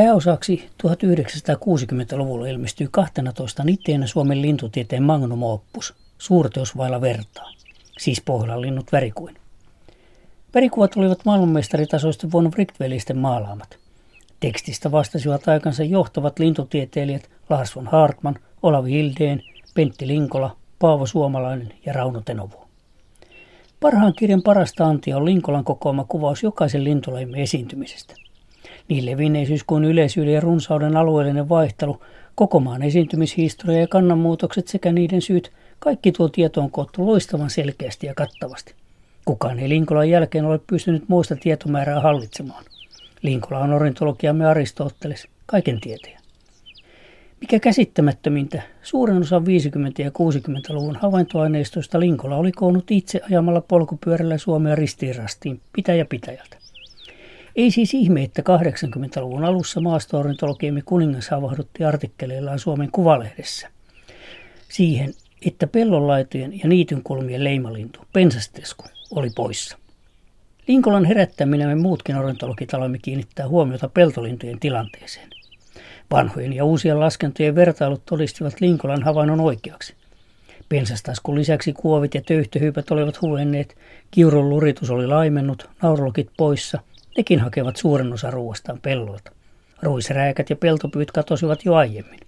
Pääosaksi 0.00 0.70
1960-luvulla 0.82 2.46
ilmestyi 2.46 2.88
12 2.90 3.64
niteenä 3.64 4.06
Suomen 4.06 4.42
lintutieteen 4.42 5.02
magnum 5.02 5.42
opus, 5.42 5.94
suurteos 6.18 6.76
vailla 6.76 7.00
vertaa, 7.00 7.52
siis 7.98 8.22
Pohjolan 8.24 8.60
linnut 8.60 8.92
värikuin. 8.92 9.36
Värikuvat 10.54 10.96
olivat 10.96 11.24
maailmanmestaritasoisten 11.24 12.32
von 12.32 12.50
Wright-velisten 12.50 13.18
maalaamat. 13.18 13.78
Tekstistä 14.40 14.90
vastasivat 14.90 15.48
aikansa 15.48 15.84
johtavat 15.84 16.38
lintutieteilijät 16.38 17.30
Lars 17.50 17.76
von 17.76 17.86
Hartman, 17.86 18.38
Olavi 18.62 18.92
Hildeen, 18.92 19.42
Pentti 19.74 20.06
Linkola, 20.06 20.56
Paavo 20.78 21.06
Suomalainen 21.06 21.72
ja 21.86 21.92
Rauno 21.92 22.20
Tenovo. 22.20 22.68
Parhaan 23.80 24.12
kirjan 24.18 24.42
parasta 24.42 24.86
antia 24.86 25.16
on 25.16 25.24
Linkolan 25.24 25.64
kokoama 25.64 26.04
kuvaus 26.04 26.42
jokaisen 26.42 26.84
lintulajimme 26.84 27.42
esiintymisestä. 27.42 28.29
Niin 28.90 29.06
levinneisyys 29.06 29.64
kuin 29.64 29.84
yleisyyden 29.84 30.34
ja 30.34 30.40
runsauden 30.40 30.96
alueellinen 30.96 31.48
vaihtelu, 31.48 32.02
koko 32.34 32.60
maan 32.60 32.82
esiintymishistoria 32.82 33.80
ja 33.80 33.86
kannanmuutokset 33.86 34.68
sekä 34.68 34.92
niiden 34.92 35.22
syyt, 35.22 35.52
kaikki 35.78 36.12
tuo 36.12 36.28
tieto 36.28 36.60
on 36.60 36.70
koottu 36.70 37.06
loistavan 37.06 37.50
selkeästi 37.50 38.06
ja 38.06 38.14
kattavasti. 38.14 38.74
Kukaan 39.24 39.58
ei 39.58 39.68
Linkolan 39.68 40.10
jälkeen 40.10 40.44
ole 40.44 40.60
pystynyt 40.66 41.08
muista 41.08 41.36
tietomäärää 41.36 42.00
hallitsemaan. 42.00 42.64
Linkola 43.22 43.58
on 43.58 43.72
orintologiamme 43.72 44.46
Aristoteles, 44.46 45.28
kaiken 45.46 45.80
tietäjä. 45.80 46.20
Mikä 47.40 47.60
käsittämättömintä, 47.60 48.62
suurin 48.82 49.16
osa 49.22 49.38
50- 49.38 49.42
ja 49.98 50.10
60-luvun 50.10 50.96
havaintoaineistoista 50.96 52.00
Linkola 52.00 52.36
oli 52.36 52.52
koonnut 52.52 52.90
itse 52.90 53.20
ajamalla 53.30 53.60
polkupyörällä 53.60 54.38
Suomea 54.38 54.74
ristiinrastiin 54.74 55.60
pitäjä 55.72 56.04
pitäjältä. 56.04 56.59
Ei 57.56 57.70
siis 57.70 57.94
ihme, 57.94 58.22
että 58.22 58.42
80-luvun 58.42 59.44
alussa 59.44 59.80
maastoornitologiemme 59.80 60.82
kuningas 60.82 61.28
havahdutti 61.28 61.84
artikkeleillaan 61.84 62.58
Suomen 62.58 62.90
Kuvalehdessä 62.90 63.68
siihen, 64.68 65.14
että 65.46 65.66
pellonlaitojen 65.66 66.58
ja 66.58 66.68
niityn 66.68 67.02
kulmien 67.02 67.44
leimalintu, 67.44 68.00
pensastesku, 68.12 68.84
oli 69.10 69.30
poissa. 69.36 69.78
Linkolan 70.68 71.04
herättäminen 71.04 71.68
me 71.68 71.74
muutkin 71.74 72.16
ornitologitalomme 72.16 72.98
kiinnittää 72.98 73.48
huomiota 73.48 73.88
peltolintujen 73.88 74.60
tilanteeseen. 74.60 75.28
Vanhojen 76.10 76.52
ja 76.52 76.64
uusien 76.64 77.00
laskentojen 77.00 77.54
vertailut 77.54 78.02
todistivat 78.04 78.60
Linkolan 78.60 79.02
havainnon 79.02 79.40
oikeaksi. 79.40 79.94
Pensastaskun 80.68 81.34
lisäksi 81.34 81.72
kuovit 81.72 82.14
ja 82.14 82.22
töyhtöhyypät 82.22 82.90
olivat 82.90 83.22
huvenneet, 83.22 83.76
kiurun 84.10 84.48
luritus 84.48 84.90
oli 84.90 85.06
laimennut, 85.06 85.68
naurolokit 85.82 86.30
poissa, 86.36 86.80
nekin 87.16 87.40
hakevat 87.40 87.76
suuren 87.76 88.12
osa 88.12 88.30
ruoastaan 88.30 88.80
pellolta. 88.82 89.32
Ruisrääkät 89.82 90.50
ja 90.50 90.56
peltopyyt 90.56 91.10
katosivat 91.10 91.64
jo 91.64 91.74
aiemmin. 91.74 92.20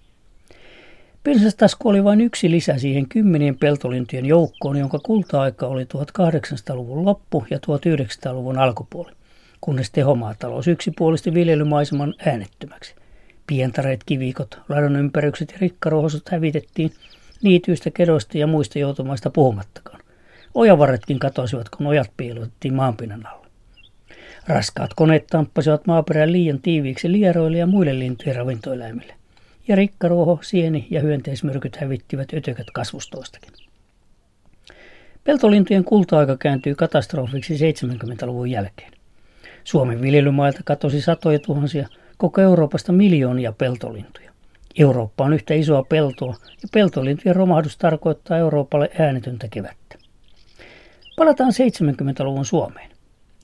Pensastasku 1.23 1.89
oli 1.89 2.03
vain 2.03 2.21
yksi 2.21 2.51
lisä 2.51 2.77
siihen 2.77 3.09
kymmenien 3.09 3.57
peltolintujen 3.57 4.25
joukkoon, 4.25 4.77
jonka 4.77 4.99
kulta-aika 4.99 5.67
oli 5.67 5.83
1800-luvun 5.83 7.05
loppu 7.05 7.45
ja 7.49 7.57
1900-luvun 7.57 8.57
alkupuoli, 8.57 9.11
kunnes 9.61 9.91
tehomaatalous 9.91 10.67
yksipuolisti 10.67 11.33
viljelymaiseman 11.33 12.13
äänettömäksi. 12.25 12.95
Pientareet, 13.47 14.03
kivikot, 14.05 14.59
ladon 14.69 14.95
ympärykset 14.95 15.51
ja 15.51 15.57
rikkaruohosut 15.61 16.29
hävitettiin, 16.29 16.91
niityistä, 17.41 17.91
kedoista 17.91 18.37
ja 18.37 18.47
muista 18.47 18.79
joutumaista 18.79 19.29
puhumattakaan. 19.29 19.99
Ojavarretkin 20.53 21.19
katosivat, 21.19 21.69
kun 21.69 21.87
ojat 21.87 22.11
piilotettiin 22.17 22.73
maanpinnan 22.73 23.27
alla. 23.27 23.42
Raskaat 24.47 24.93
koneet 24.95 25.27
tamppasivat 25.27 25.87
maaperän 25.87 26.31
liian 26.31 26.61
tiiviiksi 26.61 27.11
lieroille 27.11 27.57
ja 27.57 27.67
muille 27.67 27.99
lintujen 27.99 28.35
ravintoeläimille. 28.35 29.13
Ja 29.67 29.75
rikkaruoho, 29.75 30.39
sieni 30.41 30.87
ja 30.89 31.01
hyönteismyrkyt 31.01 31.75
hävittivät 31.75 32.33
ötökät 32.33 32.67
kasvustoistakin. 32.73 33.51
Peltolintujen 35.23 35.83
kulta-aika 35.83 36.37
kääntyi 36.37 36.75
katastrofiksi 36.75 37.55
70-luvun 37.55 38.51
jälkeen. 38.51 38.91
Suomen 39.63 40.01
viljelymailta 40.01 40.61
katosi 40.65 41.01
satoja 41.01 41.39
tuhansia– 41.39 41.87
koko 42.17 42.41
Euroopasta 42.41 42.91
miljoonia 42.91 43.51
peltolintuja. 43.51 44.31
Eurooppa 44.79 45.23
on 45.23 45.33
yhtä 45.33 45.53
isoa 45.53 45.83
peltoa 45.83 46.35
ja 46.61 46.69
peltolintujen 46.73 47.35
romahdus 47.35 47.77
tarkoittaa 47.77 48.37
Euroopalle 48.37 48.89
äänetöntä 48.99 49.47
kevättä. 49.47 49.97
Palataan 51.17 51.51
70-luvun 51.51 52.45
Suomeen. 52.45 52.92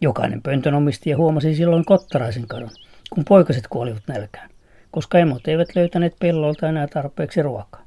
Jokainen 0.01 0.41
pöntönomistaja 0.41 1.17
huomasi 1.17 1.55
silloin 1.55 1.85
kottaraisen 1.85 2.47
kadon, 2.47 2.69
kun 3.09 3.25
poikaset 3.25 3.67
kuolivat 3.67 4.03
nälkään, 4.07 4.49
koska 4.91 5.19
emot 5.19 5.47
eivät 5.47 5.75
löytäneet 5.75 6.15
pellolta 6.19 6.69
enää 6.69 6.87
tarpeeksi 6.87 7.41
ruokaa. 7.41 7.85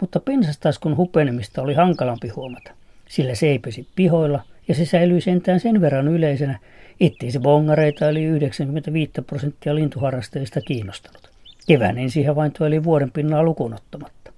Mutta 0.00 0.20
pensastaskun 0.20 0.96
hupenemista 0.96 1.62
oli 1.62 1.74
hankalampi 1.74 2.28
huomata, 2.28 2.70
sillä 3.08 3.34
se 3.34 3.46
ei 3.46 3.58
pesi 3.58 3.86
pihoilla 3.96 4.42
ja 4.68 4.74
se 4.74 4.84
säilyi 4.84 5.20
sentään 5.20 5.60
sen 5.60 5.80
verran 5.80 6.08
yleisenä, 6.08 6.58
ettei 7.00 7.30
se 7.30 7.40
bongareita 7.40 8.08
eli 8.08 8.24
95 8.24 9.12
prosenttia 9.26 9.74
lintuharrastajista 9.74 10.60
kiinnostanut. 10.60 11.30
Kevään 11.68 11.98
ensin 11.98 12.26
havainto 12.26 12.66
eli 12.66 12.84
vuoden 12.84 13.10
pinnaa 13.10 13.42
lukunottamatta. 13.42 14.32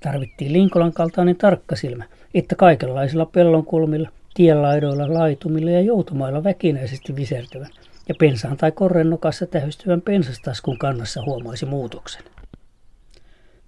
Tarvittiin 0.00 0.52
Linkolan 0.52 0.92
kaltainen 0.92 1.36
tarkkasilmä, 1.36 2.04
että 2.34 2.56
kaikenlaisilla 2.56 3.26
pellonkulmilla, 3.26 4.08
tienlaidoilla, 4.38 5.14
laitumilla 5.14 5.70
ja 5.70 5.80
joutumailla 5.80 6.44
väkinäisesti 6.44 7.16
visertyvän 7.16 7.70
ja 8.08 8.14
pensaan 8.18 8.56
tai 8.56 8.72
korrennokassa 8.72 9.46
tähystyvän 9.46 10.00
pensastaskun 10.00 10.78
kannassa 10.78 11.22
huomaisi 11.26 11.66
muutoksen. 11.66 12.22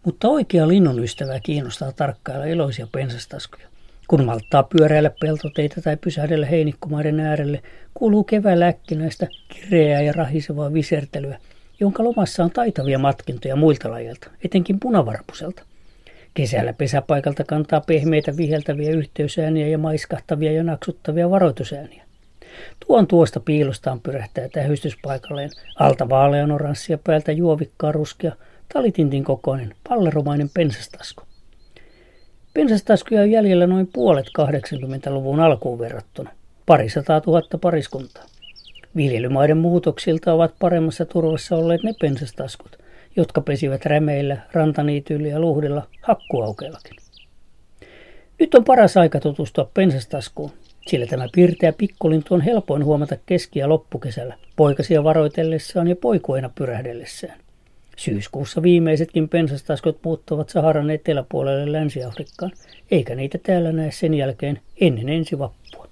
Mutta 0.05 0.29
oikea 0.29 0.69
linnun 0.69 1.05
ystävää 1.05 1.41
kiinnostaa 1.41 1.93
tarkkailla 1.93 2.45
iloisia 2.45 2.87
pensastaskuja. 2.93 3.69
Kun 4.09 4.25
malttaa 4.25 4.63
pyöräillä 4.63 5.11
peltoteitä 5.21 5.81
tai 5.81 5.97
pysähdellä 5.97 6.47
heinikkomaiden 6.47 7.21
äärelle, 7.21 7.63
kuuluu 7.95 8.25
keväällä 8.25 8.67
äkkinäistä 8.67 9.27
kireää 9.49 10.01
ja 10.01 10.13
rahisevaa 10.13 10.73
visertelyä, 10.73 11.39
jonka 11.81 12.05
lomassa 12.05 12.45
on 12.45 12.51
taitavia 12.51 12.99
matkintoja 12.99 13.57
muilta 13.57 13.91
lajilta, 13.91 14.31
etenkin 14.45 14.81
punavarpuselta. 14.81 15.63
Kesällä 16.35 16.73
pesäpaikalta 16.73 17.45
kantaa 17.45 17.81
pehmeitä 17.81 18.37
viheltäviä 18.37 18.91
yhteysääniä 18.91 19.69
ja 19.69 19.79
maiskahtavia 19.79 20.53
ja 20.53 20.65
naksuttavia 20.65 21.31
varoitusääniä. 21.31 22.05
Tuon 22.87 23.07
tuosta 23.07 23.41
piilostaan 23.41 24.01
pyrähtää 24.01 24.49
tähystyspaikalleen 24.49 25.51
alta 25.79 26.09
vaalean 26.09 26.51
oranssia 26.53 26.99
päältä 27.05 27.33
juovikkaa 27.33 27.93
ruskea, 27.93 28.33
talitintin 28.73 29.25
kokoinen, 29.25 29.75
palleromainen 29.89 30.51
pensastasku. 30.55 31.23
Pensastaskuja 32.55 33.21
on 33.21 33.31
jäljellä 33.31 33.67
noin 33.67 33.89
puolet 33.93 34.27
80-luvun 34.27 35.41
alkuun 35.41 35.79
verrattuna. 35.79 36.31
Parisataa 36.67 37.21
tuhatta 37.21 37.59
pariskuntaa. 37.59 38.25
Viljelymaiden 38.97 39.57
muutoksilta 39.57 40.33
ovat 40.33 40.55
paremmassa 40.59 41.05
turvassa 41.05 41.57
olleet 41.57 41.83
ne 41.83 41.95
pensastaskut, 42.01 42.79
jotka 43.17 43.41
pesivät 43.41 43.87
rämeillä, 43.87 44.37
rantaniityillä 44.53 45.29
ja 45.29 45.41
luhdilla 45.41 45.87
hakkuaukeillakin. 46.03 46.97
Nyt 48.39 48.55
on 48.55 48.65
paras 48.65 48.97
aika 48.97 49.21
tutustua 49.21 49.71
pensastaskuun, 49.75 50.51
sillä 50.87 51.07
tämä 51.07 51.27
pirteä 51.33 51.73
pikkulintu 51.73 52.35
on 52.35 52.41
helpoin 52.41 52.85
huomata 52.85 53.17
keski- 53.27 53.59
ja 53.59 53.69
loppukesällä, 53.69 54.37
poikasia 54.57 55.05
varoitellessaan 55.05 55.89
ja 55.89 55.97
poikuena 55.97 56.51
pyrähdellessään. 56.55 57.39
Syyskuussa 57.97 58.63
viimeisetkin 58.63 59.29
pensastaskot 59.29 59.99
muuttuvat 60.05 60.49
Saharan 60.49 60.91
eteläpuolelle 60.91 61.73
Länsi-Afrikkaan, 61.73 62.53
eikä 62.91 63.15
niitä 63.15 63.39
täällä 63.43 63.73
näe 63.73 63.91
sen 63.91 64.15
jälkeen 64.15 64.61
ennen 64.81 65.09
ensi 65.09 65.39
vappua. 65.39 65.90